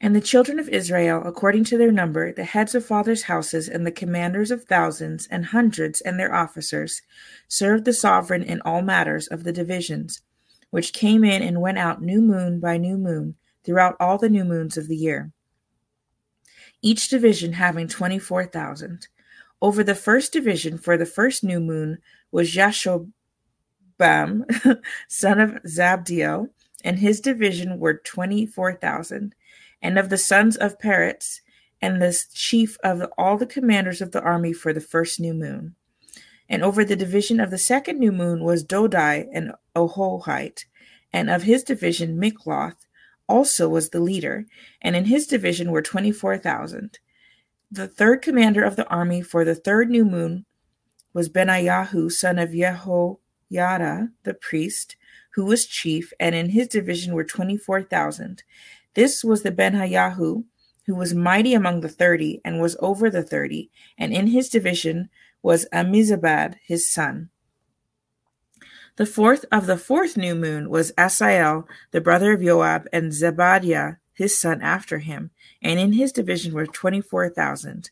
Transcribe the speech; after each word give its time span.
And 0.00 0.14
the 0.14 0.20
children 0.20 0.60
of 0.60 0.68
Israel, 0.68 1.22
according 1.24 1.64
to 1.64 1.78
their 1.78 1.90
number, 1.90 2.32
the 2.32 2.44
heads 2.44 2.74
of 2.76 2.86
fathers' 2.86 3.24
houses, 3.24 3.68
and 3.68 3.84
the 3.84 3.90
commanders 3.90 4.52
of 4.52 4.64
thousands 4.64 5.26
and 5.28 5.46
hundreds, 5.46 6.00
and 6.00 6.18
their 6.18 6.32
officers, 6.32 7.02
served 7.48 7.84
the 7.84 7.92
sovereign 7.92 8.44
in 8.44 8.60
all 8.60 8.80
matters 8.80 9.26
of 9.26 9.42
the 9.42 9.52
divisions, 9.52 10.22
which 10.70 10.92
came 10.92 11.24
in 11.24 11.42
and 11.42 11.60
went 11.60 11.78
out 11.78 12.00
new 12.00 12.20
moon 12.20 12.60
by 12.60 12.76
new 12.76 12.96
moon, 12.96 13.34
throughout 13.64 13.96
all 13.98 14.18
the 14.18 14.28
new 14.28 14.44
moons 14.44 14.76
of 14.76 14.86
the 14.86 14.96
year. 14.96 15.32
Each 16.80 17.08
division 17.08 17.54
having 17.54 17.88
twenty 17.88 18.20
four 18.20 18.46
thousand. 18.46 19.08
Over 19.60 19.82
the 19.82 19.96
first 19.96 20.32
division 20.32 20.78
for 20.78 20.96
the 20.96 21.06
first 21.06 21.42
new 21.42 21.58
moon 21.58 21.98
was 22.30 22.54
Yashobam, 22.54 23.10
son 25.08 25.40
of 25.40 25.58
Zabdiel, 25.66 26.50
and 26.84 27.00
his 27.00 27.20
division 27.20 27.80
were 27.80 27.94
twenty 27.94 28.46
four 28.46 28.74
thousand 28.74 29.34
and 29.82 29.98
of 29.98 30.08
the 30.08 30.18
sons 30.18 30.56
of 30.56 30.78
Peretz, 30.78 31.40
and 31.80 32.02
the 32.02 32.18
chief 32.32 32.76
of 32.82 33.02
all 33.16 33.36
the 33.38 33.46
commanders 33.46 34.00
of 34.00 34.12
the 34.12 34.22
army 34.22 34.52
for 34.52 34.72
the 34.72 34.80
first 34.80 35.20
new 35.20 35.34
moon. 35.34 35.74
And 36.48 36.64
over 36.64 36.84
the 36.84 36.96
division 36.96 37.40
of 37.40 37.50
the 37.50 37.58
second 37.58 37.98
new 37.98 38.10
moon 38.10 38.42
was 38.42 38.64
Dodai 38.64 39.28
and 39.32 39.52
Ahohite, 39.76 40.64
and 41.12 41.30
of 41.30 41.42
his 41.42 41.62
division 41.62 42.18
Mikloth 42.18 42.86
also 43.28 43.68
was 43.68 43.90
the 43.90 44.00
leader, 44.00 44.46
and 44.80 44.96
in 44.96 45.04
his 45.04 45.26
division 45.26 45.70
were 45.70 45.82
twenty 45.82 46.10
four 46.10 46.38
thousand. 46.38 46.98
The 47.70 47.86
third 47.86 48.22
commander 48.22 48.64
of 48.64 48.76
the 48.76 48.88
army 48.88 49.20
for 49.20 49.44
the 49.44 49.54
third 49.54 49.90
new 49.90 50.04
moon 50.04 50.46
was 51.12 51.28
Benayahu, 51.28 52.10
son 52.10 52.38
of 52.38 52.52
Jehoiada, 52.52 54.08
the 54.22 54.34
priest, 54.34 54.96
who 55.34 55.44
was 55.44 55.66
chief, 55.66 56.12
and 56.18 56.34
in 56.34 56.50
his 56.50 56.68
division 56.68 57.14
were 57.14 57.24
twenty 57.24 57.56
four 57.56 57.82
thousand. 57.82 58.42
This 58.94 59.22
was 59.22 59.42
the 59.42 59.52
Benayahu, 59.52 60.44
who 60.86 60.94
was 60.94 61.14
mighty 61.14 61.54
among 61.54 61.80
the 61.80 61.88
thirty, 61.88 62.40
and 62.44 62.60
was 62.60 62.76
over 62.80 63.10
the 63.10 63.22
thirty, 63.22 63.70
and 63.96 64.12
in 64.12 64.28
his 64.28 64.48
division 64.48 65.10
was 65.42 65.66
Amizabad 65.72 66.56
his 66.64 66.88
son. 66.88 67.30
The 68.96 69.06
fourth 69.06 69.44
of 69.52 69.66
the 69.66 69.76
fourth 69.76 70.16
new 70.16 70.34
moon 70.34 70.70
was 70.70 70.92
Asael, 70.92 71.66
the 71.92 72.00
brother 72.00 72.32
of 72.32 72.42
Joab, 72.42 72.88
and 72.92 73.12
Zebadiah 73.12 73.98
his 74.12 74.36
son 74.36 74.60
after 74.60 74.98
him, 74.98 75.30
and 75.62 75.78
in 75.78 75.92
his 75.92 76.10
division 76.10 76.52
were 76.52 76.66
twenty 76.66 77.00
four 77.00 77.28
thousand. 77.28 77.90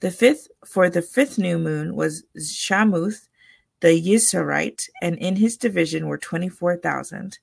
The 0.00 0.10
fifth 0.10 0.48
for 0.66 0.90
the 0.90 1.02
fifth 1.02 1.38
new 1.38 1.58
moon 1.58 1.94
was 1.94 2.24
Shamuth 2.36 3.27
the 3.80 4.00
Yisarite, 4.00 4.88
and 5.00 5.16
in 5.18 5.36
his 5.36 5.56
division 5.56 6.06
were 6.06 6.18
twenty 6.18 6.48
four 6.48 6.76
thousand. 6.76 7.38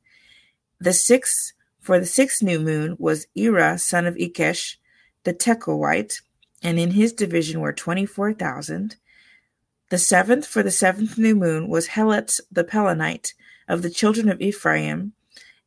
The 0.80 0.94
sixth 0.94 1.54
for 1.80 2.00
the 2.00 2.06
sixth 2.06 2.42
new 2.42 2.60
moon 2.60 2.96
was 3.00 3.28
Ira 3.38 3.78
son 3.78 4.06
of 4.06 4.16
Ikesh 4.16 4.78
the 5.26 5.34
Tekoite, 5.34 6.22
and 6.64 6.80
in 6.80 6.92
his 6.92 7.12
division 7.12 7.60
were 7.60 7.74
twenty-four 7.74 8.34
thousand. 8.34 8.96
The 9.90 9.98
seventh 9.98 10.48
for 10.48 10.64
the 10.64 10.72
seventh 10.72 11.18
new 11.18 11.36
moon 11.36 11.68
was 11.68 11.90
Heletz 11.90 12.40
the 12.52 12.64
Pelonite 12.64 13.34
of 13.68 13.82
the 13.82 13.90
children 13.90 14.30
of 14.30 14.42
Ephraim, 14.42 15.14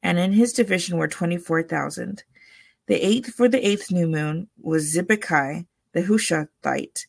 and 0.02 0.18
in 0.18 0.32
his 0.32 0.52
division 0.52 0.96
were 0.96 1.08
twenty-four 1.08 1.64
thousand. 1.64 2.22
The 2.86 3.04
eighth 3.04 3.34
for 3.34 3.48
the 3.48 3.66
eighth 3.66 3.90
new 3.90 4.06
moon 4.06 4.48
was 4.60 4.94
Zibekai 4.94 5.66
the 5.92 6.02
Hushathite 6.02 7.06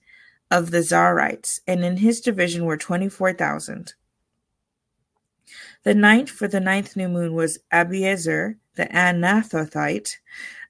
of 0.52 0.72
the 0.72 0.80
Zarites, 0.80 1.60
and 1.68 1.84
in 1.84 1.98
his 1.98 2.22
division 2.22 2.66
were 2.66 2.78
twenty-four 2.78 3.34
thousand. 3.34 3.94
The 5.84 5.96
ninth 5.96 6.30
for 6.30 6.48
the 6.48 6.60
ninth 6.60 6.96
new 6.96 7.08
moon 7.08 7.34
was 7.34 7.60
Abiezer 7.72 8.56
the 8.76 8.86
Anathothite 8.86 10.18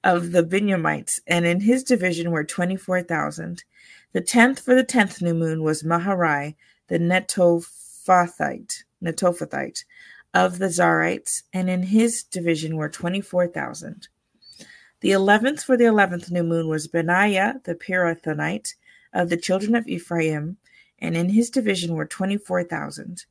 of 0.02 0.32
the 0.32 0.42
Binyamites, 0.42 1.20
and 1.26 1.46
in 1.46 1.60
his 1.60 1.84
division 1.84 2.30
were 2.30 2.44
twenty-four 2.44 3.02
thousand. 3.02 3.64
The 4.12 4.20
tenth 4.20 4.60
for 4.60 4.74
the 4.74 4.84
tenth 4.84 5.22
new 5.22 5.34
moon 5.34 5.62
was 5.62 5.82
Maharai 5.82 6.56
the 6.88 6.98
Netophathite, 6.98 8.82
Netophathite 9.02 9.84
of 10.34 10.58
the 10.58 10.66
Zarites, 10.66 11.42
and 11.52 11.70
in 11.70 11.84
his 11.84 12.22
division 12.22 12.76
were 12.76 12.88
twenty-four 12.88 13.48
thousand. 13.48 14.08
The 15.00 15.12
eleventh 15.12 15.62
for 15.62 15.76
the 15.76 15.86
eleventh 15.86 16.30
new 16.30 16.42
moon 16.42 16.68
was 16.68 16.88
Benaiah 16.88 17.62
the 17.64 17.74
Pirathonite 17.74 18.74
of 19.12 19.28
the 19.28 19.36
children 19.36 19.74
of 19.74 19.88
Ephraim, 19.88 20.56
and 20.98 21.16
in 21.16 21.30
his 21.30 21.50
division 21.50 21.94
were 21.94 22.06
twenty-four 22.06 22.64
thousand. 22.64 23.24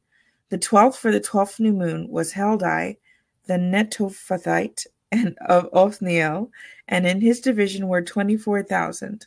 The 0.50 0.58
twelfth 0.58 1.00
for 1.00 1.12
the 1.12 1.20
twelfth 1.20 1.60
new 1.60 1.74
moon 1.74 2.10
was 2.10 2.34
Heldai 2.34 2.98
the 3.46 3.56
Netophathite 3.56 4.86
and 5.12 5.36
of 5.48 5.68
Othniel, 5.74 6.52
and 6.88 7.08
in 7.08 7.20
his 7.20 7.42
division 7.42 7.88
were 7.88 8.02
twenty-four 8.02 8.64
thousand. 8.64 9.26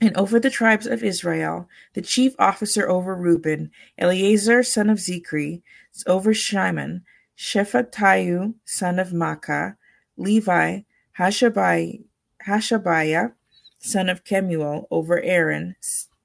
And 0.00 0.16
over 0.16 0.40
the 0.40 0.50
tribes 0.50 0.86
of 0.86 1.02
Israel, 1.04 1.68
the 1.94 2.02
chief 2.02 2.34
officer 2.38 2.88
over 2.88 3.14
Reuben, 3.14 3.70
Eleazar 3.98 4.62
son 4.62 4.90
of 4.90 4.98
Zikri, 4.98 5.62
over 6.06 6.34
Shimon, 6.34 7.02
Shephatiah 7.36 8.54
son 8.64 8.98
of 8.98 9.12
Makkah, 9.12 9.76
Levi, 10.16 10.80
Hashabiah, 11.18 12.02
Hashabiah 12.46 13.32
son 13.82 14.08
of 14.08 14.24
Kemuel, 14.24 14.86
over 14.90 15.20
Aaron, 15.20 15.74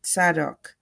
Sadok, 0.03 0.75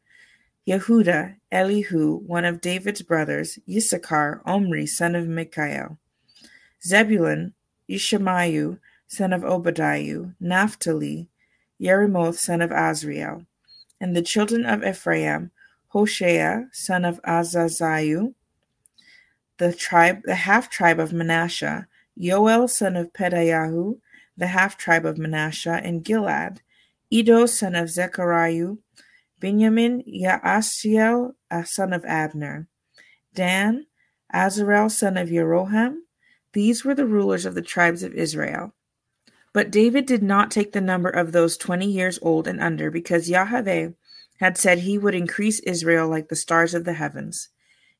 Yehuda, 0.67 1.37
Elihu, 1.51 2.17
one 2.17 2.43
of 2.43 2.59
David's 2.59 3.01
brothers, 3.01 3.57
Issachar, 3.69 4.41
Omri, 4.45 4.85
son 4.85 5.15
of 5.15 5.27
Michael, 5.27 5.97
Zebulun, 6.85 7.53
Ishmaiah, 7.89 8.77
son 9.07 9.31
of 9.31 9.43
Obadiah, 9.43 10.33
Naphtali, 10.39 11.29
Yerimoth, 11.81 12.35
son 12.35 12.61
of 12.61 12.71
Azriel, 12.71 13.45
and 14.01 14.15
the 14.15 14.21
children 14.21 14.65
of 14.65 14.83
Ephraim, 14.83 15.51
Hoshea, 15.89 16.65
son 16.73 17.05
of 17.05 17.21
Azaziah, 17.23 18.33
the 19.57 19.71
tribe, 19.71 20.23
the 20.25 20.35
half 20.35 20.69
tribe 20.69 20.99
of 20.99 21.13
Manasseh, 21.13 21.87
Yoel, 22.19 22.69
son 22.69 22.97
of 22.97 23.13
Pedaiah, 23.13 23.97
the 24.35 24.47
half 24.47 24.77
tribe 24.77 25.05
of 25.05 25.17
Manasseh, 25.17 25.79
and 25.81 26.03
Gilad, 26.03 26.57
Edo, 27.15 27.45
son 27.45 27.75
of 27.75 27.89
Zechariah, 27.89 28.73
Benjamin 29.39 30.03
Yaasiel 30.03 31.33
a 31.49 31.65
son 31.65 31.93
of 31.93 32.03
Abner; 32.03 32.67
Dan, 33.33 33.85
Azarel 34.33 34.91
son 34.91 35.15
of 35.15 35.29
Jeroham: 35.29 35.99
these 36.51 36.83
were 36.83 36.93
the 36.93 37.05
rulers 37.05 37.45
of 37.45 37.55
the 37.55 37.61
tribes 37.61 38.03
of 38.03 38.13
Israel. 38.13 38.73
But 39.53 39.71
David 39.71 40.05
did 40.05 40.23
not 40.23 40.51
take 40.51 40.73
the 40.73 40.81
number 40.81 41.07
of 41.07 41.31
those 41.31 41.55
twenty 41.55 41.89
years 41.89 42.19
old 42.21 42.49
and 42.49 42.59
under, 42.59 42.91
because 42.91 43.29
Yahweh 43.29 43.91
had 44.41 44.57
said 44.57 44.79
he 44.79 44.97
would 44.97 45.15
increase 45.15 45.59
Israel 45.59 46.09
like 46.09 46.27
the 46.27 46.35
stars 46.35 46.73
of 46.73 46.83
the 46.83 46.95
heavens. 46.95 47.47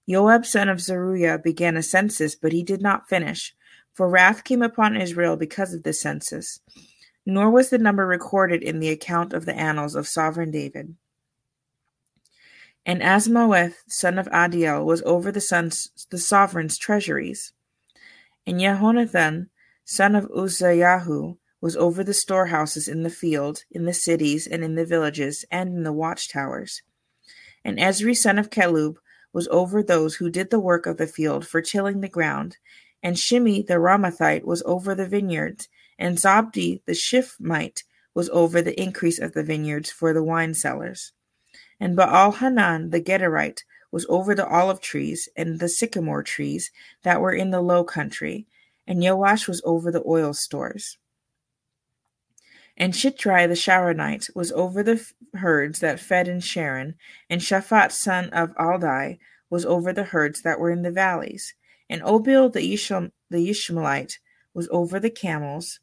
Joab 0.10 0.46
son 0.46 0.68
of 0.68 0.82
Zeruiah 0.82 1.40
began 1.40 1.78
a 1.78 1.84
census, 1.84 2.36
but 2.36 2.52
he 2.52 2.64
did 2.64 2.82
not 2.82 3.08
finish, 3.08 3.56
for 3.94 4.10
wrath 4.10 4.44
came 4.44 4.62
upon 4.62 4.98
Israel 4.98 5.38
because 5.38 5.74
of 5.74 5.84
the 5.84 5.94
census. 5.94 6.60
Nor 7.26 7.50
was 7.50 7.70
the 7.70 7.78
number 7.78 8.06
recorded 8.06 8.62
in 8.62 8.80
the 8.80 8.90
account 8.90 9.34
of 9.34 9.46
the 9.46 9.56
annals 9.56 9.96
of 9.96 10.08
sovereign 10.08 10.52
David. 10.52 10.96
And 12.86 13.02
Asmaweth 13.02 13.78
son 13.88 14.20
of 14.20 14.28
Adiel 14.28 14.86
was 14.86 15.02
over 15.04 15.32
the 15.32 15.42
sons, 15.42 15.90
the 16.12 16.20
sovereign's 16.20 16.78
treasuries. 16.78 17.54
And 18.46 18.60
Jehonathan 18.60 19.48
son 19.84 20.16
of 20.16 20.30
Uzziahu 20.30 21.38
was 21.62 21.76
over 21.76 22.04
the 22.04 22.14
storehouses 22.14 22.88
in 22.88 23.02
the 23.02 23.10
field, 23.10 23.64
in 23.72 23.86
the 23.86 23.94
cities, 23.94 24.46
and 24.46 24.64
in 24.64 24.76
the 24.76 24.86
villages, 24.86 25.46
and 25.50 25.70
in 25.70 25.84
the 25.84 25.94
watchtowers. 25.94 26.84
And 27.64 27.80
Ezri 27.80 28.16
son 28.16 28.38
of 28.38 28.52
Kelub, 28.52 28.98
was 29.36 29.50
over 29.50 29.84
those 29.84 30.16
who 30.16 30.30
did 30.30 30.50
the 30.50 30.60
work 30.62 30.86
of 30.86 30.96
the 30.96 31.06
field 31.06 31.46
for 31.46 31.62
tilling 31.62 32.00
the 32.00 32.08
ground. 32.08 32.56
And 33.04 33.18
Shimi 33.18 33.68
the 33.68 33.74
Ramathite 33.74 34.46
was 34.46 34.64
over 34.66 34.96
the 34.96 35.06
vineyards, 35.06 35.68
and 35.98 36.18
Zabdi 36.18 36.82
the 36.86 36.94
Shifmite 36.94 37.84
was 38.14 38.30
over 38.30 38.62
the 38.62 38.80
increase 38.82 39.20
of 39.20 39.34
the 39.34 39.44
vineyards 39.44 39.92
for 39.92 40.14
the 40.14 40.24
wine 40.24 40.54
cellars. 40.54 41.12
And 41.80 41.96
Baal-Hanan 41.96 42.90
the 42.90 43.02
Gederite 43.02 43.64
was 43.92 44.06
over 44.10 44.36
the 44.36 44.48
olive 44.48 44.82
trees 44.82 45.30
and 45.36 45.60
the 45.60 45.70
sycamore 45.70 46.24
trees 46.24 46.72
that 47.04 47.22
were 47.22 47.34
in 47.34 47.52
the 47.52 47.62
low 47.62 47.84
country, 47.84 48.46
and 48.88 49.02
Joash 49.02 49.48
was 49.48 49.62
over 49.66 49.92
the 49.92 50.04
oil 50.06 50.34
stores. 50.34 50.98
And 52.78 52.94
Shitrai 52.94 53.48
the 53.48 53.56
Sharonite 53.56 54.30
was 54.36 54.52
over 54.52 54.84
the 54.84 55.06
herds 55.36 55.80
that 55.80 56.00
fed 56.00 56.28
in 56.28 56.42
Sharon, 56.42 56.96
and 57.30 57.42
Shaphat 57.42 57.92
son 57.92 58.30
of 58.32 58.54
Adlai 58.58 59.18
was 59.50 59.66
over 59.66 59.94
the 59.94 60.04
herds 60.04 60.42
that 60.42 60.60
were 60.60 60.72
in 60.72 60.82
the 60.82 60.92
valleys, 60.92 61.54
and 61.90 62.02
Obil 62.02 62.52
the 62.52 63.50
Ishmaelite 63.50 64.20
was 64.54 64.68
over 64.72 65.00
the 65.00 65.10
camels, 65.10 65.80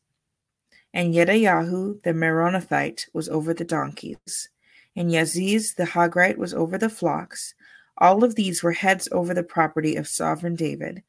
and 0.94 1.14
Yedayahu 1.14 2.02
the 2.02 2.12
Meronothite 2.12 3.06
was 3.12 3.28
over 3.28 3.54
the 3.54 3.64
donkeys, 3.64 4.48
and 4.94 5.10
Yaziz 5.10 5.74
the 5.74 5.84
Hagrite 5.84 6.36
was 6.36 6.52
over 6.52 6.76
the 6.76 6.90
flocks. 6.90 7.54
All 7.98 8.24
of 8.24 8.34
these 8.34 8.62
were 8.62 8.72
heads 8.72 9.08
over 9.12 9.32
the 9.32 9.42
property 9.42 9.96
of 9.96 10.08
sovereign 10.08 10.56
David. 10.56 11.02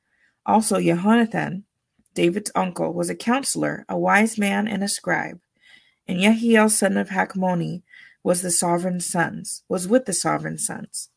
Also 0.46 0.78
Jehonathan, 0.78 1.64
David's 2.14 2.52
uncle, 2.56 2.94
was 2.94 3.10
a 3.10 3.16
counselor, 3.16 3.86
a 3.90 3.98
wise 3.98 4.38
man, 4.38 4.68
and 4.68 4.84
a 4.84 4.88
scribe. 4.88 5.40
And 6.08 6.20
Yehiel 6.20 6.70
son 6.70 6.98
of 6.98 7.10
Hakmoni 7.10 7.82
was 8.24 8.42
the 8.42 8.52
sovereign's 8.52 9.06
sons, 9.06 9.64
was 9.68 9.88
with 9.88 10.06
the 10.06 10.14
sovereign 10.14 10.58
sons. 10.58 11.10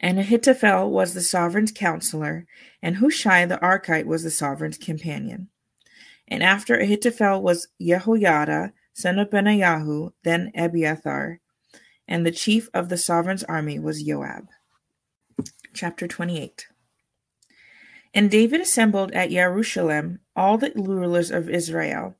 And 0.00 0.18
Ahithophel 0.18 0.90
was 0.90 1.14
the 1.14 1.20
sovereign's 1.20 1.70
counselor, 1.70 2.46
and 2.82 2.96
Hushai 2.96 3.46
the 3.46 3.58
Archite 3.58 4.06
was 4.06 4.24
the 4.24 4.30
sovereign's 4.30 4.78
companion. 4.78 5.48
And 6.32 6.42
after 6.42 6.78
Ahithophel 6.78 7.42
was 7.42 7.68
Jehoiada, 7.78 8.72
son 8.94 9.18
of 9.18 9.30
Benaiah, 9.30 9.84
then 10.24 10.50
Abiathar, 10.54 11.40
and 12.08 12.24
the 12.24 12.30
chief 12.30 12.70
of 12.72 12.88
the 12.88 12.96
sovereign's 12.96 13.44
army 13.44 13.78
was 13.78 14.02
Joab. 14.02 14.48
Chapter 15.74 16.08
28 16.08 16.68
And 18.14 18.30
David 18.30 18.62
assembled 18.62 19.12
at 19.12 19.28
Jerusalem 19.28 20.20
all 20.34 20.56
the 20.56 20.72
rulers 20.74 21.30
of 21.30 21.50
Israel, 21.50 22.16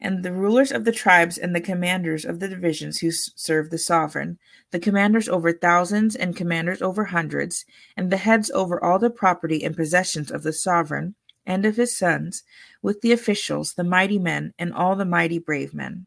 and 0.00 0.22
the 0.22 0.32
rulers 0.32 0.72
of 0.72 0.86
the 0.86 0.90
tribes 0.90 1.36
and 1.36 1.54
the 1.54 1.60
commanders 1.60 2.24
of 2.24 2.40
the 2.40 2.48
divisions 2.48 3.00
who 3.00 3.10
serve 3.12 3.68
the 3.68 3.76
sovereign, 3.76 4.38
the 4.70 4.80
commanders 4.80 5.28
over 5.28 5.52
thousands 5.52 6.16
and 6.16 6.34
commanders 6.34 6.80
over 6.80 7.04
hundreds, 7.04 7.66
and 7.98 8.10
the 8.10 8.16
heads 8.16 8.50
over 8.52 8.82
all 8.82 8.98
the 8.98 9.10
property 9.10 9.62
and 9.62 9.76
possessions 9.76 10.30
of 10.30 10.42
the 10.42 10.54
sovereign 10.54 11.16
and 11.46 11.64
of 11.64 11.76
his 11.76 11.96
sons, 11.96 12.42
with 12.80 13.00
the 13.00 13.12
officials, 13.12 13.74
the 13.74 13.84
mighty 13.84 14.18
men, 14.18 14.54
and 14.58 14.72
all 14.72 14.96
the 14.96 15.04
mighty 15.04 15.38
brave 15.38 15.74
men. 15.74 16.06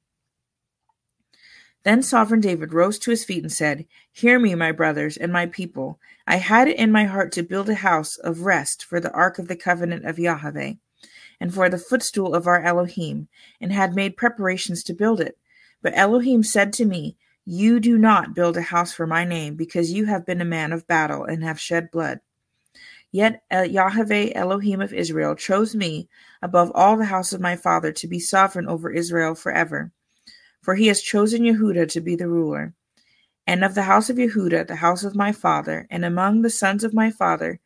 Then 1.84 2.02
sovereign 2.02 2.42
David 2.42 2.74
rose 2.74 2.98
to 3.00 3.12
his 3.12 3.24
feet 3.24 3.44
and 3.44 3.52
said, 3.52 3.86
Hear 4.12 4.40
me, 4.40 4.56
my 4.56 4.72
brothers 4.72 5.18
and 5.18 5.32
my 5.32 5.46
people. 5.46 6.00
I 6.26 6.38
had 6.38 6.68
it 6.68 6.78
in 6.78 6.92
my 6.92 7.06
heart 7.06 7.32
to 7.34 7.44
build 7.44 7.70
a 7.70 7.76
house 7.76 8.18
of 8.18 8.42
rest 8.42 8.84
for 8.84 9.00
the 9.00 9.12
ark 9.12 9.38
of 9.38 9.48
the 9.48 9.56
covenant 9.56 10.06
of 10.06 10.18
Yahweh 10.18 10.74
and 11.40 11.54
for 11.54 11.70
the 11.70 11.78
footstool 11.78 12.34
of 12.34 12.48
our 12.48 12.62
Elohim, 12.64 13.28
and 13.62 13.72
had 13.72 13.94
made 13.94 14.18
preparations 14.18 14.84
to 14.84 14.94
build 14.94 15.22
it. 15.22 15.38
But 15.82 15.96
Elohim 15.96 16.44
said 16.44 16.74
to 16.74 16.86
me, 16.86 17.18
You 17.46 17.80
do 17.80 17.98
not 17.98 18.34
build 18.34 18.58
a 18.58 18.62
house 18.62 18.94
for 18.94 19.06
my 19.06 19.24
name, 19.24 19.56
because 19.56 19.92
you 19.92 20.06
have 20.06 20.26
been 20.26 20.42
a 20.42 20.46
man 20.46 20.72
of 20.72 20.88
battle 20.88 21.24
and 21.24 21.44
have 21.44 21.60
shed 21.60 21.92
blood. 21.92 22.20
Yet 23.16 23.44
Yahweh 23.50 24.34
Elohim 24.36 24.82
of 24.82 24.92
Israel 24.92 25.36
chose 25.36 25.74
me 25.74 26.10
above 26.42 26.70
all 26.76 26.98
the 26.98 27.06
house 27.06 27.32
of 27.32 27.40
my 27.40 27.56
father 27.56 27.94
to 27.94 28.08
be 28.10 28.20
sovereign 28.20 28.68
over 28.68 28.92
Israel 28.92 29.36
forever. 29.36 29.94
For 30.62 30.76
he 30.76 30.88
has 30.88 31.02
chosen 31.02 31.44
Yehuda 31.44 31.88
to 31.92 32.02
be 32.02 32.18
the 32.18 32.28
ruler. 32.28 32.74
And 33.48 33.64
of 33.64 33.74
the 33.74 33.84
house 33.84 34.10
of 34.10 34.18
Yehuda, 34.18 34.68
the 34.68 34.76
house 34.76 35.06
of 35.06 35.16
my 35.16 35.32
father, 35.32 35.88
and 35.90 36.04
among 36.04 36.42
the 36.42 36.50
sons 36.50 36.84
of 36.84 36.94
my 36.94 37.10
father, 37.10 37.62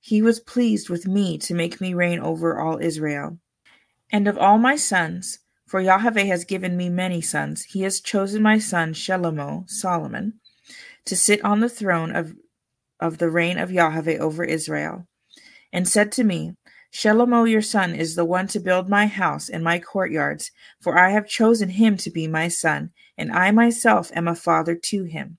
he 0.00 0.20
was 0.20 0.38
pleased 0.38 0.90
with 0.90 1.06
me 1.06 1.38
to 1.38 1.54
make 1.54 1.80
me 1.80 1.94
reign 1.94 2.18
over 2.18 2.60
all 2.60 2.76
Israel. 2.76 3.38
And 4.12 4.28
of 4.28 4.36
all 4.36 4.58
my 4.58 4.76
sons, 4.76 5.38
for 5.66 5.80
Yahweh 5.80 6.24
has 6.24 6.44
given 6.44 6.76
me 6.76 6.90
many 6.90 7.22
sons, 7.22 7.64
he 7.64 7.80
has 7.84 8.02
chosen 8.02 8.42
my 8.42 8.58
son 8.58 8.92
Shelomo, 8.92 9.66
Solomon, 9.70 10.34
to 11.06 11.16
sit 11.16 11.42
on 11.42 11.60
the 11.60 11.70
throne 11.70 12.14
of, 12.14 12.34
of 13.02 13.18
the 13.18 13.28
reign 13.28 13.58
of 13.58 13.72
Yahweh 13.72 14.16
over 14.18 14.44
Israel, 14.44 15.06
and 15.72 15.88
said 15.88 16.12
to 16.12 16.24
me, 16.24 16.54
Shelomo 16.92 17.50
your 17.50 17.62
son 17.62 17.94
is 17.94 18.14
the 18.14 18.24
one 18.24 18.46
to 18.48 18.60
build 18.60 18.88
my 18.88 19.06
house 19.06 19.48
and 19.48 19.64
my 19.64 19.78
courtyards, 19.78 20.50
for 20.80 20.98
I 20.98 21.10
have 21.10 21.26
chosen 21.26 21.70
him 21.70 21.96
to 21.96 22.10
be 22.10 22.28
my 22.28 22.48
son, 22.48 22.90
and 23.16 23.32
I 23.32 23.50
myself 23.50 24.12
am 24.14 24.28
a 24.28 24.34
father 24.34 24.74
to 24.74 25.04
him. 25.04 25.38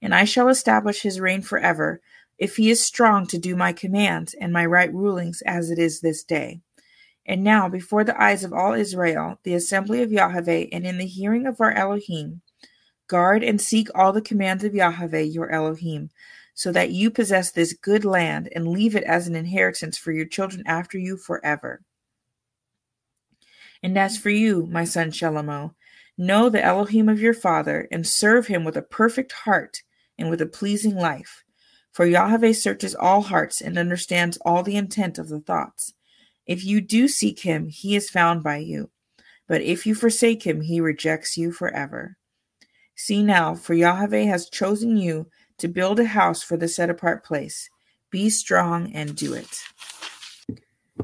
And 0.00 0.14
I 0.14 0.24
shall 0.24 0.48
establish 0.48 1.02
his 1.02 1.20
reign 1.20 1.42
forever, 1.42 2.00
if 2.38 2.56
he 2.56 2.70
is 2.70 2.84
strong 2.84 3.26
to 3.26 3.38
do 3.38 3.54
my 3.54 3.72
commands 3.72 4.34
and 4.40 4.52
my 4.52 4.64
right 4.64 4.92
rulings 4.94 5.42
as 5.42 5.70
it 5.70 5.78
is 5.78 6.00
this 6.00 6.24
day. 6.24 6.60
And 7.26 7.44
now, 7.44 7.68
before 7.68 8.02
the 8.02 8.20
eyes 8.20 8.44
of 8.44 8.52
all 8.52 8.72
Israel, 8.72 9.38
the 9.42 9.54
assembly 9.54 10.02
of 10.02 10.10
Yahweh, 10.10 10.66
and 10.72 10.86
in 10.86 10.98
the 10.98 11.06
hearing 11.06 11.46
of 11.46 11.60
our 11.60 11.72
Elohim, 11.72 12.40
guard 13.08 13.42
and 13.42 13.60
seek 13.60 13.88
all 13.94 14.12
the 14.12 14.22
commands 14.22 14.64
of 14.64 14.74
Yahweh 14.74 15.20
your 15.20 15.50
Elohim, 15.50 16.10
so 16.54 16.72
that 16.72 16.90
you 16.90 17.10
possess 17.10 17.50
this 17.50 17.72
good 17.72 18.04
land 18.04 18.48
and 18.54 18.68
leave 18.68 18.96
it 18.96 19.04
as 19.04 19.26
an 19.26 19.34
inheritance 19.34 19.96
for 19.96 20.12
your 20.12 20.26
children 20.26 20.62
after 20.66 20.98
you 20.98 21.16
forever. 21.16 21.82
And 23.82 23.98
as 23.98 24.18
for 24.18 24.30
you, 24.30 24.66
my 24.66 24.84
son 24.84 25.10
Shelomo, 25.10 25.74
know 26.18 26.48
the 26.48 26.62
Elohim 26.62 27.08
of 27.08 27.20
your 27.20 27.34
father, 27.34 27.88
and 27.90 28.06
serve 28.06 28.46
him 28.46 28.64
with 28.64 28.76
a 28.76 28.82
perfect 28.82 29.32
heart 29.32 29.82
and 30.18 30.28
with 30.28 30.42
a 30.42 30.46
pleasing 30.46 30.96
life 30.96 31.44
for 31.92 32.06
Yahweh 32.06 32.52
searches 32.52 32.94
all 32.94 33.22
hearts 33.22 33.60
and 33.60 33.76
understands 33.76 34.38
all 34.44 34.62
the 34.62 34.76
intent 34.76 35.18
of 35.18 35.28
the 35.28 35.40
thoughts. 35.40 35.94
If 36.46 36.64
you 36.64 36.80
do 36.80 37.08
seek 37.08 37.40
him, 37.40 37.68
he 37.68 37.96
is 37.96 38.10
found 38.10 38.42
by 38.42 38.58
you. 38.58 38.90
But 39.48 39.62
if 39.62 39.86
you 39.86 39.94
forsake 39.94 40.44
him, 40.44 40.60
he 40.60 40.80
rejects 40.80 41.36
you 41.36 41.52
forever. 41.52 42.16
See 42.94 43.22
now, 43.22 43.54
for 43.54 43.74
Yahweh 43.74 44.24
has 44.24 44.48
chosen 44.48 44.96
you 44.96 45.28
to 45.60 45.68
build 45.68 46.00
a 46.00 46.06
house 46.06 46.42
for 46.42 46.56
the 46.56 46.68
set 46.68 46.90
apart 46.90 47.24
place. 47.24 47.70
Be 48.10 48.28
strong 48.28 48.92
and 48.92 49.14
do 49.16 49.32
it. 49.34 49.60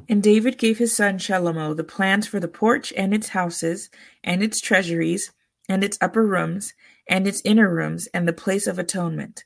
And 0.08 0.23
David 0.23 0.58
gave 0.58 0.79
his 0.79 0.94
son 0.94 1.19
Shalomo 1.19 1.76
the 1.76 1.85
plans 1.85 2.26
for 2.26 2.41
the 2.41 2.49
porch 2.49 2.93
and 2.97 3.14
its 3.14 3.31
houses, 3.31 3.91
and 4.23 4.43
its 4.43 4.61
treasuries, 4.61 5.32
and 5.69 5.82
its 5.82 5.99
upper 6.00 6.26
rooms, 6.26 6.75
and 7.08 7.26
its 7.26 7.41
inner 7.44 7.73
rooms, 7.73 8.08
and 8.12 8.26
the 8.26 8.32
place 8.32 8.67
of 8.67 8.79
atonement 8.79 9.44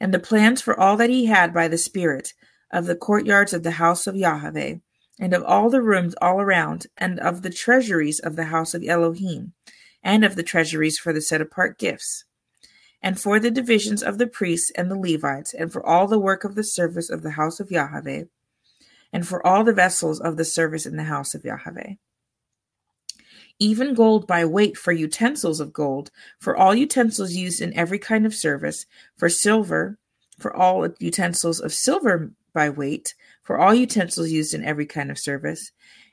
and 0.00 0.14
the 0.14 0.18
plans 0.18 0.62
for 0.62 0.78
all 0.78 0.96
that 0.96 1.10
he 1.10 1.26
had 1.26 1.52
by 1.52 1.68
the 1.68 1.78
Spirit, 1.78 2.32
of 2.72 2.86
the 2.86 2.96
courtyards 2.96 3.52
of 3.52 3.62
the 3.62 3.72
house 3.72 4.06
of 4.06 4.16
Yahweh, 4.16 4.76
and 5.18 5.34
of 5.34 5.44
all 5.44 5.68
the 5.68 5.82
rooms 5.82 6.14
all 6.22 6.40
around, 6.40 6.86
and 6.96 7.20
of 7.20 7.42
the 7.42 7.50
treasuries 7.50 8.18
of 8.18 8.34
the 8.34 8.44
house 8.44 8.72
of 8.72 8.82
Elohim, 8.82 9.52
and 10.02 10.24
of 10.24 10.36
the 10.36 10.42
treasuries 10.42 10.98
for 10.98 11.12
the 11.12 11.20
set 11.20 11.42
apart 11.42 11.78
gifts, 11.78 12.24
and 13.02 13.20
for 13.20 13.40
the 13.40 13.50
divisions 13.50 14.02
of 14.02 14.18
the 14.18 14.26
priests 14.26 14.70
and 14.76 14.90
the 14.90 14.98
Levites, 14.98 15.54
and 15.54 15.72
for 15.72 15.84
all 15.84 16.06
the 16.06 16.18
work 16.18 16.44
of 16.44 16.54
the 16.54 16.64
service 16.64 17.10
of 17.10 17.22
the 17.22 17.32
house 17.32 17.60
of 17.60 17.70
Yahweh, 17.70 18.24
and 19.12 19.26
for 19.26 19.44
all 19.46 19.64
the 19.64 19.72
vessels 19.72 20.20
of 20.20 20.36
the 20.36 20.44
service 20.44 20.86
in 20.86 20.96
the 20.96 21.04
house 21.04 21.34
of 21.34 21.44
Yahweh. 21.44 21.94
Even 23.58 23.94
gold 23.94 24.26
by 24.26 24.44
weight 24.44 24.76
for 24.76 24.92
utensils 24.92 25.60
of 25.60 25.72
gold, 25.72 26.10
for 26.38 26.56
all 26.56 26.74
utensils 26.74 27.34
used 27.34 27.60
in 27.60 27.74
every 27.74 27.98
kind 27.98 28.24
of 28.24 28.34
service, 28.34 28.86
for 29.16 29.28
silver, 29.28 29.98
for 30.38 30.54
all 30.54 30.88
utensils 30.98 31.60
of 31.60 31.72
silver 31.72 32.32
by 32.54 32.70
weight, 32.70 33.14
for 33.42 33.58
all 33.58 33.74
utensils 33.74 34.30
used 34.30 34.54
in 34.54 34.64
every 34.64 34.86
kind 34.86 35.10
of 35.10 35.18
service, 35.18 35.72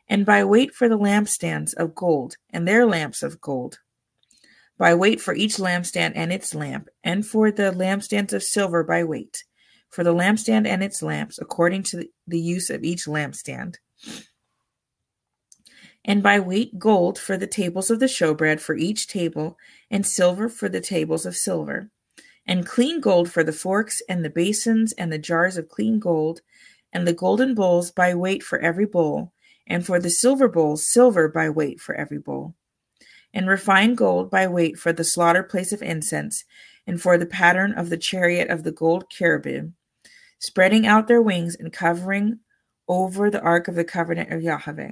and 0.09 0.25
by 0.25 0.43
weight 0.43 0.73
for 0.73 0.89
the 0.89 0.97
lampstands 0.97 1.73
of 1.75 1.95
gold, 1.95 2.35
and 2.49 2.67
their 2.67 2.85
lamps 2.85 3.23
of 3.23 3.39
gold, 3.39 3.79
by 4.77 4.93
weight 4.93 5.19
for 5.19 5.33
each 5.33 5.57
lampstand 5.57 6.13
and 6.15 6.31
its 6.31 6.53
lamp, 6.53 6.89
and 7.03 7.25
for 7.25 7.51
the 7.51 7.71
lampstands 7.71 8.33
of 8.33 8.43
silver 8.43 8.83
by 8.83 9.03
weight, 9.03 9.43
for 9.89 10.03
the 10.03 10.13
lampstand 10.13 10.67
and 10.67 10.83
its 10.83 11.01
lamps, 11.01 11.39
according 11.39 11.83
to 11.83 12.07
the 12.27 12.39
use 12.39 12.69
of 12.69 12.83
each 12.83 13.05
lampstand. 13.05 13.75
And 16.05 16.23
by 16.23 16.39
weight 16.39 16.79
gold 16.79 17.19
for 17.19 17.37
the 17.37 17.47
tables 17.47 17.89
of 17.91 17.99
the 17.99 18.05
showbread 18.05 18.61
for 18.61 18.75
each 18.75 19.07
table, 19.07 19.57
and 19.89 20.05
silver 20.05 20.47
for 20.47 20.69
the 20.69 20.81
tables 20.81 21.25
of 21.25 21.35
silver, 21.35 21.89
and 22.45 22.65
clean 22.65 23.01
gold 23.01 23.29
for 23.29 23.43
the 23.43 23.51
forks 23.51 24.01
and 24.07 24.23
the 24.23 24.29
basins 24.29 24.93
and 24.93 25.11
the 25.11 25.17
jars 25.17 25.57
of 25.57 25.67
clean 25.67 25.99
gold, 25.99 26.41
and 26.93 27.05
the 27.05 27.13
golden 27.13 27.53
bowls 27.53 27.91
by 27.91 28.15
weight 28.15 28.41
for 28.41 28.59
every 28.59 28.85
bowl, 28.85 29.33
and 29.67 29.85
for 29.85 29.99
the 29.99 30.09
silver 30.09 30.47
bowls 30.47 30.87
silver 30.87 31.27
by 31.27 31.49
weight 31.49 31.81
for 31.81 31.93
every 31.95 32.19
bowl, 32.19 32.55
and 33.33 33.47
refined 33.47 33.97
gold 33.97 34.29
by 34.29 34.47
weight 34.47 34.77
for 34.77 34.93
the 34.93 35.03
slaughter 35.03 35.43
place 35.43 35.71
of 35.71 35.81
incense, 35.81 36.43
and 36.85 37.01
for 37.01 37.17
the 37.17 37.25
pattern 37.25 37.73
of 37.73 37.89
the 37.89 37.97
chariot 37.97 38.49
of 38.49 38.63
the 38.63 38.71
gold 38.71 39.09
cherubim, 39.09 39.75
spreading 40.39 40.87
out 40.87 41.07
their 41.07 41.21
wings 41.21 41.55
and 41.55 41.73
covering 41.73 42.39
over 42.87 43.29
the 43.29 43.41
ark 43.41 43.67
of 43.67 43.75
the 43.75 43.83
covenant 43.83 44.31
of 44.31 44.41
Yahweh. 44.41 44.91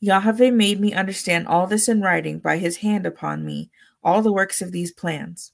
Yahweh 0.00 0.50
made 0.50 0.80
me 0.80 0.92
understand 0.92 1.46
all 1.46 1.66
this 1.66 1.88
in 1.88 2.00
writing 2.00 2.38
by 2.38 2.58
his 2.58 2.78
hand 2.78 3.06
upon 3.06 3.44
me, 3.44 3.70
all 4.02 4.22
the 4.22 4.32
works 4.32 4.62
of 4.62 4.72
these 4.72 4.92
plans. 4.92 5.52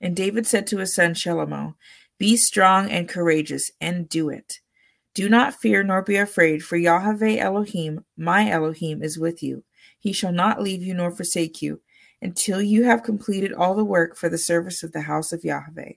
And 0.00 0.16
David 0.16 0.46
said 0.46 0.66
to 0.68 0.78
his 0.78 0.94
son 0.94 1.14
Shelomo, 1.14 1.74
Be 2.18 2.36
strong 2.36 2.90
and 2.90 3.08
courageous, 3.08 3.70
and 3.80 4.08
do 4.08 4.28
it. 4.28 4.60
Do 5.14 5.28
not 5.28 5.54
fear 5.54 5.82
nor 5.82 6.02
be 6.02 6.16
afraid, 6.16 6.64
for 6.64 6.76
Yahweh 6.76 7.36
Elohim, 7.36 8.04
my 8.16 8.48
Elohim, 8.48 9.02
is 9.02 9.18
with 9.18 9.42
you. 9.42 9.64
He 10.02 10.12
shall 10.12 10.32
not 10.32 10.60
leave 10.60 10.82
you 10.82 10.94
nor 10.94 11.12
forsake 11.12 11.62
you 11.62 11.80
until 12.20 12.60
you 12.60 12.82
have 12.82 13.04
completed 13.04 13.52
all 13.52 13.76
the 13.76 13.84
work 13.84 14.16
for 14.16 14.28
the 14.28 14.36
service 14.36 14.82
of 14.82 14.90
the 14.90 15.02
house 15.02 15.32
of 15.32 15.44
Yahweh. 15.44 15.92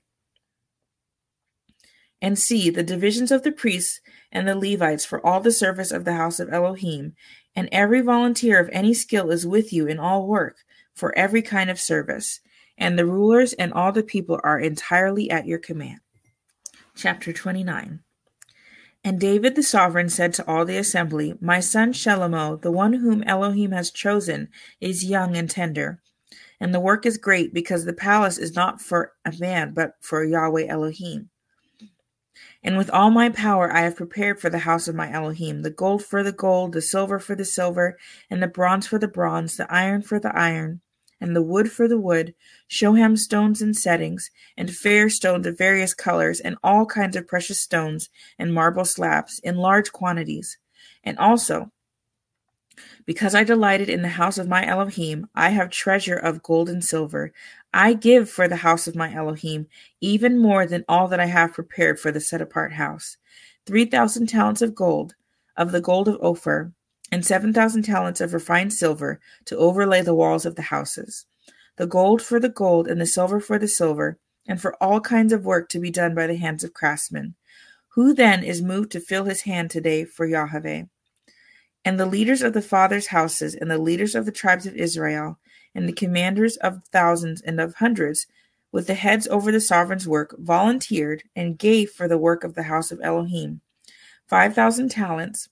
And 2.22 2.38
see, 2.38 2.70
the 2.70 2.84
divisions 2.84 3.32
of 3.32 3.42
the 3.42 3.50
priests 3.50 4.00
and 4.30 4.46
the 4.46 4.54
Levites 4.54 5.04
for 5.04 5.24
all 5.26 5.40
the 5.40 5.50
service 5.50 5.90
of 5.90 6.04
the 6.04 6.14
house 6.14 6.38
of 6.38 6.52
Elohim, 6.52 7.14
and 7.56 7.68
every 7.72 8.00
volunteer 8.00 8.60
of 8.60 8.70
any 8.72 8.94
skill 8.94 9.32
is 9.32 9.44
with 9.44 9.72
you 9.72 9.88
in 9.88 9.98
all 9.98 10.28
work, 10.28 10.58
for 10.94 11.12
every 11.18 11.42
kind 11.42 11.68
of 11.68 11.80
service. 11.80 12.38
And 12.78 12.96
the 12.96 13.06
rulers 13.06 13.54
and 13.54 13.72
all 13.72 13.90
the 13.90 14.04
people 14.04 14.38
are 14.44 14.60
entirely 14.60 15.32
at 15.32 15.46
your 15.46 15.58
command. 15.58 15.98
Chapter 16.94 17.32
29 17.32 18.04
And 19.06 19.20
David 19.20 19.54
the 19.54 19.62
sovereign 19.62 20.08
said 20.08 20.34
to 20.34 20.46
all 20.48 20.64
the 20.64 20.78
assembly, 20.78 21.38
My 21.40 21.60
son 21.60 21.92
Shelomo, 21.92 22.60
the 22.60 22.72
one 22.72 22.94
whom 22.94 23.22
Elohim 23.22 23.70
has 23.70 23.92
chosen, 23.92 24.48
is 24.80 25.04
young 25.04 25.36
and 25.36 25.48
tender. 25.48 26.00
And 26.58 26.74
the 26.74 26.80
work 26.80 27.06
is 27.06 27.16
great 27.16 27.54
because 27.54 27.84
the 27.84 27.92
palace 27.92 28.36
is 28.36 28.56
not 28.56 28.80
for 28.80 29.12
a 29.24 29.32
man, 29.38 29.74
but 29.74 29.92
for 30.00 30.24
Yahweh 30.24 30.66
Elohim. 30.66 31.30
And 32.64 32.76
with 32.76 32.90
all 32.90 33.10
my 33.12 33.28
power 33.28 33.72
I 33.72 33.82
have 33.82 33.94
prepared 33.94 34.40
for 34.40 34.50
the 34.50 34.58
house 34.58 34.88
of 34.88 34.96
my 34.96 35.08
Elohim 35.12 35.62
the 35.62 35.70
gold 35.70 36.04
for 36.04 36.24
the 36.24 36.32
gold, 36.32 36.72
the 36.72 36.82
silver 36.82 37.20
for 37.20 37.36
the 37.36 37.44
silver, 37.44 37.96
and 38.28 38.42
the 38.42 38.48
bronze 38.48 38.88
for 38.88 38.98
the 38.98 39.06
bronze, 39.06 39.56
the 39.56 39.72
iron 39.72 40.02
for 40.02 40.18
the 40.18 40.36
iron, 40.36 40.80
and 41.20 41.34
the 41.34 41.42
wood 41.42 41.70
for 41.70 41.88
the 41.88 41.98
wood, 41.98 42.34
shoham 42.68 43.16
stones 43.16 43.62
and 43.62 43.76
settings, 43.76 44.30
and 44.56 44.74
fair 44.74 45.08
stones 45.08 45.46
of 45.46 45.58
various 45.58 45.94
colors, 45.94 46.40
and 46.40 46.56
all 46.62 46.86
kinds 46.86 47.16
of 47.16 47.26
precious 47.26 47.60
stones, 47.60 48.08
and 48.38 48.52
marble 48.52 48.84
slabs, 48.84 49.38
in 49.40 49.56
large 49.56 49.92
quantities. 49.92 50.58
And 51.02 51.18
also, 51.18 51.70
because 53.06 53.34
I 53.34 53.44
delighted 53.44 53.88
in 53.88 54.02
the 54.02 54.08
house 54.08 54.36
of 54.36 54.48
my 54.48 54.66
Elohim, 54.66 55.28
I 55.34 55.50
have 55.50 55.70
treasure 55.70 56.16
of 56.16 56.42
gold 56.42 56.68
and 56.68 56.84
silver. 56.84 57.32
I 57.72 57.94
give 57.94 58.28
for 58.28 58.48
the 58.48 58.56
house 58.56 58.86
of 58.86 58.96
my 58.96 59.12
Elohim 59.12 59.68
even 60.00 60.38
more 60.38 60.66
than 60.66 60.84
all 60.88 61.08
that 61.08 61.20
I 61.20 61.26
have 61.26 61.54
prepared 61.54 61.98
for 61.98 62.12
the 62.12 62.20
set 62.20 62.40
apart 62.40 62.72
house. 62.74 63.16
Three 63.64 63.86
thousand 63.86 64.28
talents 64.28 64.62
of 64.62 64.74
gold, 64.74 65.14
of 65.56 65.72
the 65.72 65.80
gold 65.80 66.08
of 66.08 66.18
Ophir, 66.20 66.72
and 67.12 67.24
seven 67.24 67.52
thousand 67.52 67.82
talents 67.82 68.20
of 68.20 68.34
refined 68.34 68.72
silver 68.72 69.20
to 69.44 69.56
overlay 69.56 70.02
the 70.02 70.14
walls 70.14 70.44
of 70.44 70.56
the 70.56 70.62
houses. 70.62 71.26
The 71.76 71.86
gold 71.86 72.22
for 72.22 72.40
the 72.40 72.48
gold, 72.48 72.88
and 72.88 73.00
the 73.00 73.06
silver 73.06 73.40
for 73.40 73.58
the 73.58 73.68
silver, 73.68 74.18
and 74.48 74.60
for 74.60 74.74
all 74.82 75.00
kinds 75.00 75.32
of 75.32 75.44
work 75.44 75.68
to 75.70 75.78
be 75.78 75.90
done 75.90 76.14
by 76.14 76.26
the 76.26 76.36
hands 76.36 76.64
of 76.64 76.74
craftsmen. 76.74 77.34
Who 77.90 78.14
then 78.14 78.42
is 78.42 78.62
moved 78.62 78.92
to 78.92 79.00
fill 79.00 79.24
his 79.24 79.42
hand 79.42 79.70
today 79.70 80.04
for 80.04 80.26
Yahweh? 80.26 80.84
And 81.84 82.00
the 82.00 82.06
leaders 82.06 82.42
of 82.42 82.52
the 82.52 82.62
fathers' 82.62 83.08
houses, 83.08 83.54
and 83.54 83.70
the 83.70 83.78
leaders 83.78 84.14
of 84.14 84.26
the 84.26 84.32
tribes 84.32 84.66
of 84.66 84.74
Israel, 84.74 85.38
and 85.74 85.88
the 85.88 85.92
commanders 85.92 86.56
of 86.58 86.84
thousands 86.90 87.40
and 87.42 87.60
of 87.60 87.76
hundreds, 87.76 88.26
with 88.72 88.86
the 88.86 88.94
heads 88.94 89.28
over 89.28 89.52
the 89.52 89.60
sovereign's 89.60 90.08
work, 90.08 90.34
volunteered 90.38 91.22
and 91.34 91.58
gave 91.58 91.90
for 91.90 92.08
the 92.08 92.18
work 92.18 92.42
of 92.44 92.54
the 92.54 92.64
house 92.64 92.90
of 92.90 93.00
Elohim 93.02 93.60
five 94.28 94.54
thousand 94.54 94.90
talents, 94.90 95.48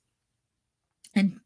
and 1.15 1.41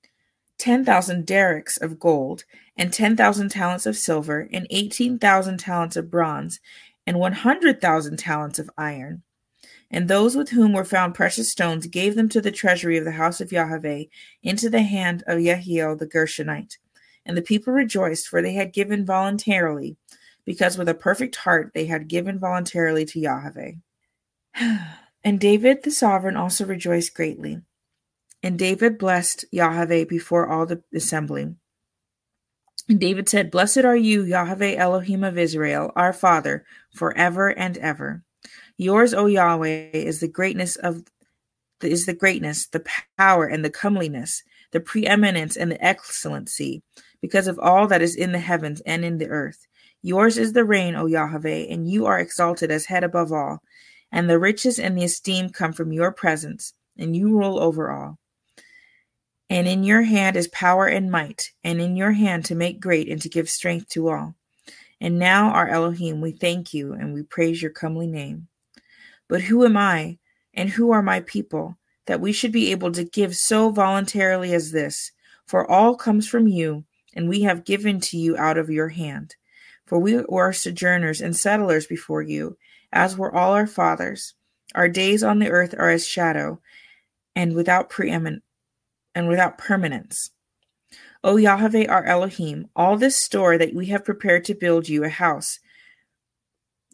ten 0.59 0.85
thousand 0.85 1.27
darics 1.27 1.81
of 1.81 1.99
gold, 1.99 2.45
and 2.77 2.93
ten 2.93 3.17
thousand 3.17 3.51
talents 3.51 3.87
of 3.87 3.97
silver, 3.97 4.49
and 4.53 4.67
eighteen 4.71 5.19
thousand 5.19 5.59
talents 5.59 5.97
of 5.97 6.11
bronze, 6.11 6.61
and 7.07 7.19
one 7.19 7.33
hundred 7.33 7.81
thousand 7.81 8.19
talents 8.19 8.59
of 8.59 8.71
iron. 8.77 9.23
And 9.91 10.09
those 10.09 10.37
with 10.37 10.51
whom 10.51 10.73
were 10.73 10.85
found 10.85 11.15
precious 11.15 11.51
stones 11.51 11.87
gave 11.87 12.15
them 12.15 12.29
to 12.31 12.41
the 12.41 12.53
treasury 12.53 12.99
of 12.99 13.05
the 13.05 13.13
house 13.13 13.41
of 13.41 13.53
Yahweh 13.53 14.05
into 14.43 14.69
the 14.69 14.83
hand 14.83 15.23
of 15.27 15.39
Yehiel 15.39 15.99
the 15.99 16.07
Gershonite. 16.07 16.77
And 17.25 17.37
the 17.37 17.43
people 17.43 17.73
rejoiced, 17.73 18.29
for 18.29 18.43
they 18.43 18.53
had 18.53 18.73
given 18.73 19.07
voluntarily, 19.07 19.97
because 20.45 20.77
with 20.77 20.89
a 20.89 20.95
perfect 20.95 21.37
heart 21.37 21.73
they 21.75 21.87
had 21.87 22.09
given 22.09 22.39
voluntarily 22.39 23.05
to 23.07 23.21
Yahweh. 23.21 23.73
and 25.25 25.41
David 25.41 25.83
the 25.83 25.91
sovereign 25.91 26.37
also 26.37 26.67
rejoiced 26.67 27.15
greatly. 27.15 27.63
And 28.43 28.59
David 28.59 28.99
blessed 28.99 29.45
Yahweh 29.51 30.05
before 30.05 30.49
all 30.49 30.67
the 30.67 30.83
assembly. 30.95 31.55
And 32.89 33.01
David 33.01 33.29
said, 33.29 33.51
Blessed 33.51 33.79
are 33.79 33.97
you, 33.97 34.23
Yahweh 34.23 34.77
Elohim 34.77 35.25
of 35.25 35.37
Israel, 35.37 35.93
our 35.97 36.13
Father, 36.13 36.65
forever 36.95 37.49
and 37.49 37.77
ever. 37.79 38.23
Yours, 38.77 39.13
O 39.13 39.27
Yahweh, 39.27 39.91
is 39.93 40.21
the 40.21 40.29
greatness 40.29 40.77
of 40.77 41.03
is 41.83 42.07
the 42.07 42.15
greatness, 42.15 42.67
the 42.67 42.85
power, 43.17 43.47
and 43.47 43.65
the 43.65 43.71
comeliness, 43.71 44.43
the 44.73 44.81
preeminence 44.81 45.57
and 45.57 45.71
the 45.71 45.85
excellency, 45.85 46.83
because 47.21 47.47
of 47.47 47.59
all 47.59 47.87
that 47.87 48.03
is 48.03 48.17
in 48.17 48.33
the 48.33 48.41
heavens 48.41 48.81
and 48.81 49.05
in 49.05 49.19
the 49.19 49.29
earth. 49.29 49.67
Yours 50.03 50.39
is 50.39 50.53
the 50.53 50.65
reign, 50.65 50.97
O 50.97 51.07
Yahweh, 51.07 51.67
and 51.71 51.89
you 51.89 52.07
are 52.07 52.19
exalted 52.19 52.71
as 52.71 52.87
head 52.87 53.05
above 53.05 53.33
all. 53.33 53.63
And 54.11 54.29
the 54.29 54.39
riches 54.39 54.79
and 54.79 54.97
the 54.97 55.05
esteem 55.05 55.51
come 55.51 55.73
from 55.73 55.93
your 55.93 56.11
presence, 56.11 56.73
and 56.97 57.15
you 57.15 57.37
rule 57.37 57.61
over 57.61 57.91
all. 57.91 58.19
And 59.51 59.67
in 59.67 59.83
your 59.83 60.03
hand 60.03 60.37
is 60.37 60.49
power 60.49 60.87
and 60.87 61.11
might, 61.11 61.53
and 61.65 61.81
in 61.81 61.97
your 61.97 62.13
hand 62.13 62.45
to 62.47 62.55
make 62.55 62.81
great 62.81 63.09
and 63.09 63.21
to 63.23 63.29
give 63.29 63.49
strength 63.49 63.89
to 63.91 64.09
all. 64.11 64.35
And 65.01 65.19
now, 65.19 65.51
our 65.51 65.69
Elohim, 65.69 66.21
we 66.21 66.33
thank 66.33 66.75
you 66.75 66.93
and 66.93 67.15
we 67.15 67.23
praise 67.23 67.63
your 67.63 67.71
comely 67.71 68.07
name. 68.07 68.49
But 69.29 69.43
who 69.43 69.65
am 69.65 69.77
I, 69.77 70.19
and 70.55 70.69
who 70.69 70.91
are 70.91 71.03
my 71.03 71.21
people, 71.21 71.79
that 72.07 72.21
we 72.21 72.33
should 72.33 72.53
be 72.53 72.73
able 72.73 72.93
to 72.93 73.05
give 73.05 73.37
so 73.37 73.71
voluntarily 73.71 74.53
as 74.53 74.73
this? 74.73 75.13
For 75.47 75.71
all 75.71 75.95
comes 75.97 76.29
from 76.29 76.47
you, 76.47 76.85
and 77.15 77.29
we 77.29 77.43
have 77.43 77.65
given 77.65 78.01
to 78.01 78.19
you 78.19 78.37
out 78.37 78.59
of 78.59 78.69
your 78.69 78.89
hand. 78.89 79.37
For 79.87 79.99
we 79.99 80.21
were 80.29 80.53
sojourners 80.53 81.23
and 81.23 81.35
settlers 81.35 81.87
before 81.87 82.21
you, 82.21 82.59
as 82.93 83.17
were 83.17 83.35
all 83.35 83.53
our 83.53 83.67
fathers. 83.67 84.35
Our 84.75 84.89
days 84.89 85.23
on 85.23 85.39
the 85.39 85.49
earth 85.49 85.75
are 85.79 85.91
as 85.91 86.07
shadow, 86.07 86.61
and 87.35 87.55
without 87.55 87.89
preeminent 87.89 88.43
and 89.15 89.29
without 89.29 89.59
permanence. 89.59 90.31
O 91.25 91.37
Yahweh 91.37 91.87
our 91.87 92.05
Elohim, 92.05 92.69
all 92.77 92.97
this 92.97 93.17
store 93.17 93.59
that 93.59 93.75
we 93.75 93.87
have 93.87 94.05
prepared 94.05 94.45
to 94.45 94.55
build 94.55 94.89
you 94.89 95.05
a 95.05 95.09
house 95.09 95.59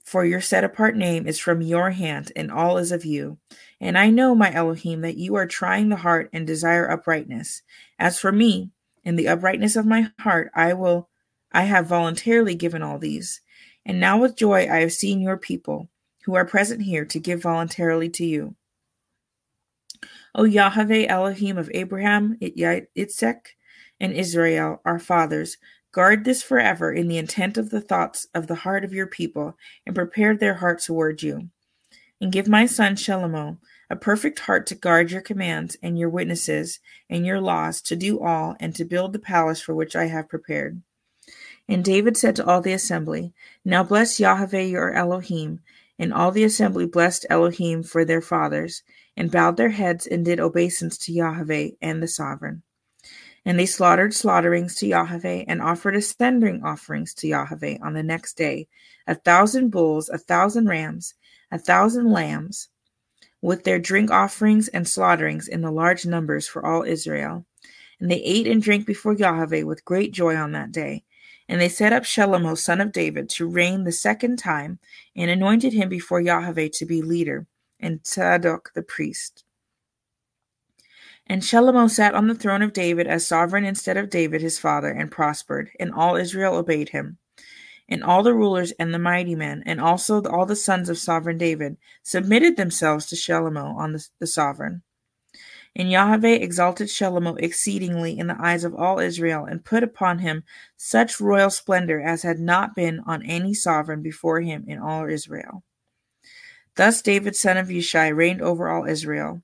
for 0.04 0.25
your 0.25 0.40
set 0.40 0.64
apart 0.64 0.97
name 0.97 1.26
is 1.26 1.38
from 1.38 1.62
your 1.62 1.90
hand, 1.90 2.30
and 2.37 2.52
all 2.52 2.76
is 2.76 2.92
of 2.92 3.06
you. 3.06 3.38
And 3.80 3.97
I 3.97 4.11
know, 4.11 4.35
my 4.35 4.52
Elohim, 4.52 5.00
that 5.00 5.16
you 5.16 5.35
are 5.35 5.47
trying 5.47 5.88
the 5.88 5.97
heart 5.97 6.28
and 6.33 6.47
desire 6.47 6.90
uprightness. 6.90 7.62
As 7.99 8.18
for 8.18 8.30
me, 8.30 8.71
in 9.02 9.16
the 9.16 9.28
uprightness 9.28 9.76
of 9.76 9.87
my 9.87 10.11
heart, 10.21 10.50
I 10.54 10.75
will, 10.75 11.09
I 11.52 11.62
have 11.62 11.87
voluntarily 11.87 12.54
given 12.54 12.83
all 12.83 12.99
these. 12.99 13.40
And 13.87 13.99
now 13.99 14.18
with 14.18 14.37
joy 14.37 14.68
I 14.71 14.80
have 14.80 14.92
seen 14.92 15.21
your 15.21 15.38
people, 15.38 15.88
who 16.25 16.35
are 16.35 16.44
present 16.44 16.83
here, 16.83 17.06
to 17.06 17.18
give 17.18 17.42
voluntarily 17.42 18.11
to 18.11 18.26
you. 18.26 18.54
O 20.34 20.44
Yahweh 20.44 21.06
Elohim 21.08 21.58
of 21.58 21.70
Abraham, 21.73 22.37
Yitzhak, 22.40 23.54
and 24.00 24.12
Israel, 24.12 24.80
our 24.84 24.99
fathers, 24.99 25.56
Guard 25.94 26.25
this 26.25 26.42
forever 26.42 26.92
in 26.92 27.06
the 27.06 27.18
intent 27.18 27.56
of 27.56 27.70
the 27.70 27.80
thoughts 27.80 28.26
of 28.34 28.49
the 28.49 28.56
heart 28.56 28.84
of 28.84 28.92
your 28.92 29.06
people, 29.06 29.56
and 29.87 29.94
prepare 29.94 30.37
their 30.37 30.54
hearts 30.54 30.87
toward 30.87 31.23
you. 31.23 31.50
And 32.20 32.32
give 32.32 32.49
my 32.49 32.66
son 32.66 32.96
Shelomo 32.96 33.58
a 33.88 33.94
perfect 33.94 34.40
heart 34.40 34.66
to 34.66 34.75
guard 34.75 35.12
your 35.12 35.20
commands 35.20 35.76
and 35.80 35.96
your 35.96 36.08
witnesses 36.08 36.80
and 37.08 37.25
your 37.25 37.40
laws, 37.40 37.80
to 37.82 37.94
do 37.94 38.18
all, 38.18 38.56
and 38.58 38.75
to 38.75 38.84
build 38.84 39.12
the 39.12 39.20
palace 39.20 39.61
for 39.61 39.73
which 39.73 39.94
I 39.94 40.06
have 40.06 40.28
prepared. 40.28 40.82
And 41.68 41.84
David 41.84 42.16
said 42.16 42.34
to 42.37 42.44
all 42.44 42.61
the 42.61 42.73
assembly, 42.73 43.32
Now 43.64 43.84
bless 43.84 44.18
Yahweh 44.18 44.62
your 44.62 44.92
Elohim. 44.92 45.61
And 45.96 46.12
all 46.12 46.32
the 46.32 46.42
assembly 46.42 46.87
blessed 46.87 47.25
Elohim 47.30 47.84
for 47.84 48.04
their 48.04 48.20
fathers, 48.20 48.82
and 49.16 49.30
bowed 49.30 49.56
their 49.56 49.71
heads 49.71 50.06
and 50.06 50.25
did 50.25 50.40
obeisance 50.40 50.99
to 50.99 51.12
Yahweh 51.12 51.71
and 51.80 52.02
the 52.02 52.09
sovereign. 52.09 52.62
And 53.44 53.59
they 53.59 53.66
slaughtered 53.66 54.14
slaughterings 54.14 54.75
to 54.76 54.87
Yahweh 54.87 55.44
and 55.47 55.61
offered 55.61 55.97
ascending 55.97 56.62
offerings 56.64 57.12
to 57.14 57.28
Yahweh 57.28 57.78
on 57.83 57.92
the 57.94 58.02
next 58.02 58.37
day 58.37 58.68
a 59.06 59.14
thousand 59.14 59.68
bulls, 59.68 60.09
a 60.09 60.16
thousand 60.16 60.66
rams, 60.66 61.14
a 61.50 61.59
thousand 61.59 62.11
lambs, 62.11 62.68
with 63.42 63.64
their 63.64 63.78
drink 63.78 64.11
offerings 64.11 64.68
and 64.68 64.88
slaughterings 64.88 65.47
in 65.47 65.61
the 65.61 65.71
large 65.71 66.06
numbers 66.06 66.49
for 66.49 66.64
all 66.64 66.83
Israel. 66.83 67.44
And 68.00 68.11
they 68.11 68.23
ate 68.23 68.47
and 68.47 68.62
drank 68.62 68.87
before 68.87 69.12
Yahweh 69.12 69.62
with 69.62 69.85
great 69.85 70.12
joy 70.12 70.35
on 70.37 70.52
that 70.52 70.73
day. 70.73 71.04
And 71.47 71.61
they 71.61 71.68
set 71.68 71.92
up 71.92 72.04
Shlomo, 72.04 72.56
son 72.56 72.80
of 72.80 72.92
David, 72.92 73.28
to 73.30 73.47
reign 73.47 73.85
the 73.85 73.92
second 73.92 74.38
time, 74.38 74.78
and 75.14 75.30
anointed 75.30 75.75
him 75.75 75.90
before 75.90 76.23
Yahweh 76.23 76.71
to 76.73 76.87
be 76.87 77.02
leader, 77.02 77.47
and 77.81 78.02
Tzadok 78.02 78.73
the 78.75 78.83
priest. 78.83 79.45
And 81.26 81.43
Shlomo 81.43 81.88
sat 81.88 82.14
on 82.14 82.26
the 82.26 82.35
throne 82.35 82.61
of 82.61 82.75
David 82.75 83.07
as 83.07 83.26
sovereign 83.26 83.64
instead 83.64 83.97
of 83.97 84.11
David 84.11 84.43
his 84.43 84.59
father, 84.59 84.90
and 84.90 85.11
prospered, 85.11 85.71
and 85.81 85.93
all 85.93 86.16
Israel 86.16 86.54
obeyed 86.54 86.90
him. 86.90 87.19
And 87.88 88.04
all 88.04 88.23
the 88.23 88.35
rulers 88.35 88.73
and 88.73 88.93
the 88.93 88.99
mighty 88.99 89.35
men, 89.35 89.62
and 89.64 89.81
also 89.81 90.23
all 90.25 90.47
the 90.47 90.57
sons 90.57 90.88
of 90.88 90.99
sovereign 90.99 91.38
David, 91.38 91.76
submitted 92.02 92.57
themselves 92.57 93.07
to 93.07 93.16
Shlomo 93.16 93.75
on 93.76 93.93
the, 93.93 94.07
the 94.19 94.26
sovereign. 94.26 94.83
And 95.76 95.90
Yahweh 95.90 96.28
exalted 96.28 96.88
Shlomo 96.88 97.37
exceedingly 97.38 98.19
in 98.19 98.26
the 98.26 98.37
eyes 98.38 98.64
of 98.64 98.75
all 98.75 98.99
Israel, 98.99 99.45
and 99.45 99.64
put 99.64 99.83
upon 99.83 100.21
him 100.21 100.45
such 100.76 101.21
royal 101.21 101.50
splendor 101.50 102.00
as 102.00 102.23
had 102.23 102.38
not 102.38 102.76
been 102.76 103.00
on 103.07 103.23
any 103.25 103.54
sovereign 103.54 104.02
before 104.02 104.40
him 104.40 104.64
in 104.69 104.78
all 104.78 105.09
Israel. 105.09 105.62
Thus 106.76 107.02
David 107.02 107.37
son 107.37 107.57
of 107.57 107.69
Yishai 107.69 108.14
reigned 108.14 108.43
over 108.43 108.69
all 108.69 108.87
Israel. 108.87 109.43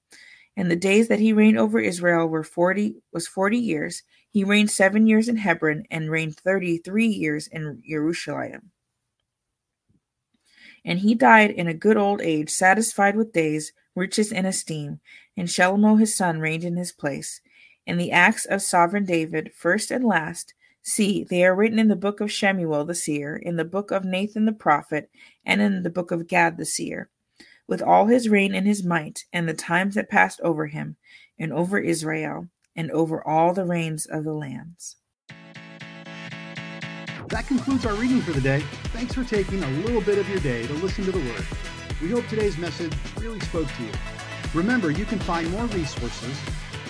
And 0.56 0.70
the 0.70 0.76
days 0.76 1.08
that 1.08 1.20
he 1.20 1.32
reigned 1.32 1.58
over 1.58 1.78
Israel 1.78 2.26
were 2.26 2.42
forty 2.42 2.96
was 3.12 3.28
forty 3.28 3.58
years. 3.58 4.02
He 4.30 4.44
reigned 4.44 4.70
seven 4.70 5.06
years 5.06 5.28
in 5.28 5.36
Hebron, 5.36 5.84
and 5.90 6.10
reigned 6.10 6.36
thirty 6.36 6.78
three 6.78 7.06
years 7.06 7.46
in 7.46 7.82
Jerusalem. 7.88 8.70
And 10.84 10.98
he 10.98 11.14
died 11.14 11.50
in 11.50 11.68
a 11.68 11.74
good 11.74 11.96
old 11.96 12.20
age, 12.20 12.50
satisfied 12.50 13.16
with 13.16 13.32
days, 13.32 13.72
riches, 13.94 14.32
and 14.32 14.46
esteem. 14.46 15.00
And 15.36 15.48
Shlomo 15.48 15.98
his 15.98 16.16
son 16.16 16.40
reigned 16.40 16.64
in 16.64 16.76
his 16.76 16.92
place. 16.92 17.40
And 17.86 17.98
the 17.98 18.12
acts 18.12 18.44
of 18.44 18.62
sovereign 18.62 19.04
David, 19.04 19.52
first 19.54 19.90
and 19.90 20.04
last, 20.04 20.54
see, 20.82 21.24
they 21.24 21.44
are 21.44 21.54
written 21.54 21.78
in 21.78 21.88
the 21.88 21.96
book 21.96 22.20
of 22.20 22.32
Shemuel 22.32 22.84
the 22.84 22.94
seer, 22.94 23.36
in 23.36 23.56
the 23.56 23.64
book 23.64 23.90
of 23.90 24.04
Nathan 24.04 24.46
the 24.46 24.52
prophet, 24.52 25.10
and 25.44 25.60
in 25.60 25.82
the 25.82 25.90
book 25.90 26.10
of 26.10 26.26
Gad 26.26 26.56
the 26.56 26.64
seer, 26.64 27.08
with 27.70 27.80
all 27.80 28.06
his 28.06 28.28
reign 28.28 28.52
and 28.52 28.66
his 28.66 28.84
might, 28.84 29.24
and 29.32 29.48
the 29.48 29.54
times 29.54 29.94
that 29.94 30.10
passed 30.10 30.40
over 30.42 30.66
him, 30.66 30.96
and 31.38 31.52
over 31.52 31.78
Israel, 31.78 32.48
and 32.74 32.90
over 32.90 33.24
all 33.26 33.54
the 33.54 33.64
reigns 33.64 34.06
of 34.06 34.24
the 34.24 34.32
lands. 34.32 34.96
That 37.28 37.46
concludes 37.46 37.86
our 37.86 37.94
reading 37.94 38.22
for 38.22 38.32
the 38.32 38.40
day. 38.40 38.64
Thanks 38.92 39.14
for 39.14 39.22
taking 39.22 39.62
a 39.62 39.70
little 39.82 40.00
bit 40.00 40.18
of 40.18 40.28
your 40.28 40.40
day 40.40 40.66
to 40.66 40.72
listen 40.74 41.04
to 41.04 41.12
the 41.12 41.20
Word. 41.20 41.46
We 42.02 42.10
hope 42.10 42.26
today's 42.26 42.58
message 42.58 42.92
really 43.20 43.38
spoke 43.38 43.68
to 43.68 43.84
you. 43.84 43.92
Remember, 44.52 44.90
you 44.90 45.04
can 45.04 45.20
find 45.20 45.48
more 45.52 45.66
resources, 45.66 46.36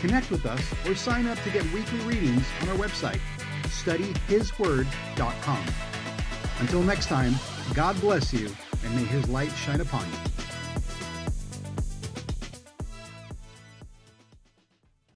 connect 0.00 0.30
with 0.30 0.46
us, 0.46 0.62
or 0.86 0.94
sign 0.94 1.26
up 1.26 1.38
to 1.42 1.50
get 1.50 1.62
weekly 1.74 1.98
readings 2.00 2.46
on 2.62 2.70
our 2.70 2.76
website, 2.76 3.20
studyhisword.com. 3.64 5.64
Until 6.60 6.82
next 6.82 7.06
time, 7.06 7.34
God 7.74 8.00
bless 8.00 8.32
you, 8.32 8.50
and 8.82 8.96
may 8.96 9.04
His 9.04 9.28
light 9.28 9.52
shine 9.52 9.82
upon 9.82 10.06
you. 10.06 10.39